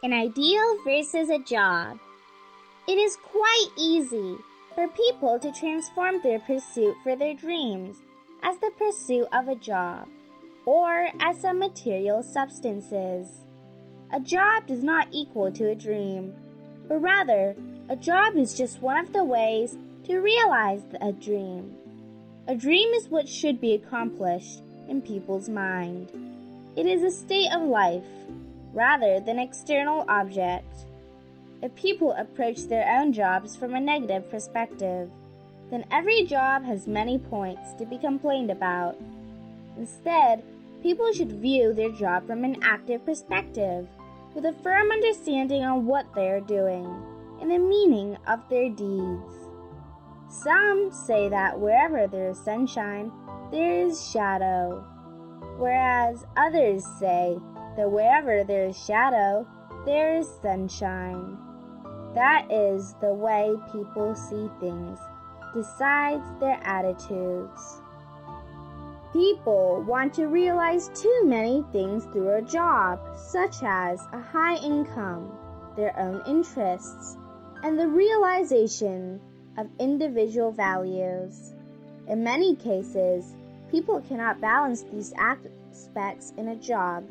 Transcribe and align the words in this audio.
An 0.00 0.12
ideal 0.12 0.76
versus 0.84 1.28
a 1.28 1.40
job. 1.40 1.98
It 2.86 2.98
is 2.98 3.16
quite 3.16 3.66
easy 3.76 4.36
for 4.72 4.86
people 4.86 5.40
to 5.40 5.50
transform 5.50 6.22
their 6.22 6.38
pursuit 6.38 6.94
for 7.02 7.16
their 7.16 7.34
dreams 7.34 7.96
as 8.44 8.56
the 8.58 8.70
pursuit 8.78 9.26
of 9.32 9.48
a 9.48 9.56
job 9.56 10.06
or 10.66 11.08
as 11.18 11.40
some 11.40 11.58
material 11.58 12.22
substances. 12.22 13.40
A 14.12 14.20
job 14.20 14.68
does 14.68 14.84
not 14.84 15.08
equal 15.10 15.50
to 15.50 15.70
a 15.70 15.74
dream, 15.74 16.32
but 16.86 17.02
rather, 17.02 17.56
a 17.88 17.96
job 17.96 18.36
is 18.36 18.56
just 18.56 18.80
one 18.80 18.98
of 19.04 19.12
the 19.12 19.24
ways 19.24 19.76
to 20.04 20.18
realize 20.18 20.82
a 21.00 21.10
dream. 21.10 21.74
A 22.46 22.54
dream 22.54 22.94
is 22.94 23.08
what 23.08 23.28
should 23.28 23.60
be 23.60 23.74
accomplished 23.74 24.62
in 24.88 25.02
people's 25.02 25.48
mind. 25.48 26.12
It 26.76 26.86
is 26.86 27.02
a 27.02 27.10
state 27.10 27.52
of 27.52 27.62
life 27.62 28.04
rather 28.72 29.20
than 29.20 29.38
external 29.38 30.04
object. 30.08 30.86
If 31.62 31.74
people 31.74 32.12
approach 32.12 32.64
their 32.64 32.88
own 32.98 33.12
jobs 33.12 33.56
from 33.56 33.74
a 33.74 33.80
negative 33.80 34.30
perspective, 34.30 35.10
then 35.70 35.84
every 35.90 36.24
job 36.24 36.64
has 36.64 36.86
many 36.86 37.18
points 37.18 37.74
to 37.74 37.84
be 37.84 37.98
complained 37.98 38.50
about. 38.50 38.96
Instead, 39.76 40.42
people 40.82 41.12
should 41.12 41.32
view 41.32 41.72
their 41.72 41.90
job 41.90 42.26
from 42.26 42.44
an 42.44 42.62
active 42.62 43.04
perspective, 43.04 43.86
with 44.34 44.44
a 44.44 44.52
firm 44.62 44.90
understanding 44.90 45.64
on 45.64 45.86
what 45.86 46.06
they 46.14 46.28
are 46.28 46.40
doing 46.40 46.86
and 47.40 47.50
the 47.50 47.58
meaning 47.58 48.16
of 48.26 48.40
their 48.48 48.68
deeds. 48.68 49.32
Some 50.30 50.92
say 50.92 51.28
that 51.28 51.58
wherever 51.58 52.06
there 52.06 52.30
is 52.30 52.38
sunshine, 52.38 53.10
there 53.50 53.86
is 53.86 54.10
shadow, 54.10 54.84
whereas 55.56 56.24
others 56.36 56.84
say 57.00 57.38
that 57.78 57.92
wherever 57.92 58.42
there 58.42 58.66
is 58.66 58.76
shadow, 58.76 59.46
there 59.86 60.16
is 60.16 60.28
sunshine. 60.42 61.38
That 62.12 62.50
is 62.50 62.96
the 63.00 63.14
way 63.14 63.54
people 63.70 64.16
see 64.16 64.50
things, 64.58 64.98
decides 65.54 66.24
their 66.40 66.58
attitudes. 66.64 67.80
People 69.12 69.84
want 69.86 70.12
to 70.14 70.26
realize 70.26 70.90
too 71.00 71.22
many 71.24 71.64
things 71.70 72.02
through 72.06 72.34
a 72.34 72.42
job, 72.42 72.98
such 73.16 73.62
as 73.62 74.00
a 74.12 74.20
high 74.20 74.56
income, 74.56 75.30
their 75.76 75.96
own 76.00 76.20
interests, 76.26 77.16
and 77.62 77.78
the 77.78 77.86
realization 77.86 79.20
of 79.56 79.68
individual 79.78 80.50
values. 80.50 81.54
In 82.08 82.24
many 82.24 82.56
cases, 82.56 83.36
people 83.70 84.00
cannot 84.00 84.40
balance 84.40 84.82
these 84.82 85.12
aspects 85.16 86.32
in 86.36 86.48
a 86.48 86.56
job 86.56 87.04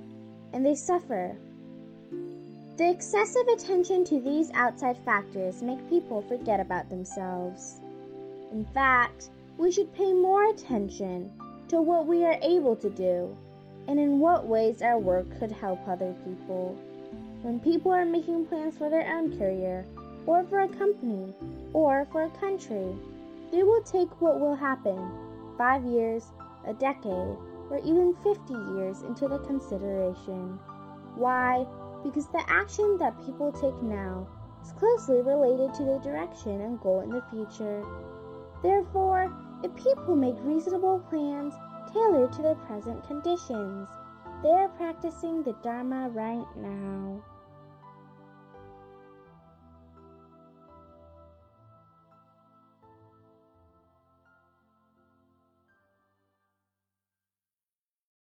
and 0.58 0.66
they 0.66 0.74
suffer. 0.74 1.36
The 2.78 2.90
excessive 2.90 3.48
attention 3.48 4.04
to 4.06 4.20
these 4.20 4.50
outside 4.56 4.98
factors 5.06 5.62
make 5.62 5.88
people 5.88 6.24
forget 6.24 6.60
about 6.60 6.90
themselves. 6.90 7.76
In 8.52 8.66
fact, 8.74 9.30
we 9.60 9.72
should 9.72 9.94
pay 9.94 10.12
more 10.14 10.50
attention 10.50 11.32
to 11.68 11.80
what 11.80 12.08
we 12.08 12.26
are 12.26 12.40
able 12.42 12.76
to 12.78 12.90
do 12.90 13.38
and 13.88 14.00
in 14.00 14.18
what 14.18 14.48
ways 14.48 14.82
our 14.82 14.98
work 14.98 15.28
could 15.38 15.52
help 15.52 15.88
other 15.88 16.16
people. 16.26 16.76
When 17.44 17.60
people 17.60 17.92
are 17.92 18.04
making 18.04 18.48
plans 18.48 18.80
for 18.80 18.90
their 18.90 19.08
own 19.16 19.38
career, 19.38 19.86
or 20.26 20.44
for 20.46 20.62
a 20.62 20.68
company, 20.68 21.36
or 21.72 22.08
for 22.12 22.24
a 22.24 22.40
country, 22.40 22.96
they 23.52 23.62
will 23.62 23.84
take 23.84 24.10
what 24.20 24.40
will 24.40 24.56
happen 24.56 25.12
five 25.56 25.86
years, 25.86 26.26
a 26.66 26.74
decade, 26.74 27.38
or 27.70 27.80
even 27.80 28.16
50 28.24 28.54
years 28.76 29.02
into 29.04 29.28
the 29.28 29.40
consideration. 29.40 30.60
Why? 31.16 31.66
Because 32.04 32.28
the 32.28 32.44
action 32.48 32.98
that 33.00 33.26
people 33.26 33.52
take 33.52 33.82
now 33.82 34.28
is 34.64 34.72
closely 34.74 35.22
related 35.22 35.74
to 35.76 35.84
their 35.84 36.00
direction 36.00 36.62
and 36.62 36.80
goal 36.80 37.02
in 37.02 37.10
the 37.10 37.24
future. 37.32 37.84
Therefore, 38.62 39.32
if 39.64 39.76
people 39.76 40.16
make 40.16 40.36
reasonable 40.42 41.00
plans 41.10 41.54
tailored 41.94 42.32
to 42.34 42.42
their 42.42 42.56
present 42.56 43.06
conditions, 43.08 43.88
they 44.44 44.50
are 44.50 44.70
practicing 44.70 45.44
the 45.44 45.54
Dharma 45.64 46.10
right 46.10 46.46
now. 46.56 47.24